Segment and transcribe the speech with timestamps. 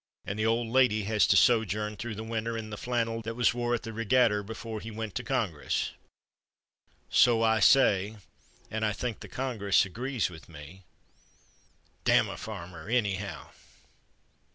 [0.25, 3.53] and the old lady has to sojourn through the winter in the flannel that was
[3.53, 5.91] wore at the riggatter before he went to Congress.
[7.11, 8.15] "So I say,
[8.71, 10.85] and I think that Congress agrees with me.
[12.03, 13.51] Damn a farmer, anyhow!"